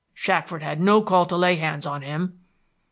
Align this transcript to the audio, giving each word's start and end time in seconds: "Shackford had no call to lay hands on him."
"Shackford 0.15 0.63
had 0.63 0.81
no 0.81 1.03
call 1.03 1.27
to 1.27 1.37
lay 1.37 1.57
hands 1.57 1.85
on 1.85 2.01
him." 2.01 2.39